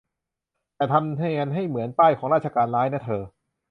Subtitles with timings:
[0.75, 3.23] แต่ทำเนียนให้เหมือนป้ายของราชการ ร้ายนะเธอ